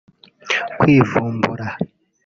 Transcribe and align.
kwivumbura 0.79 1.65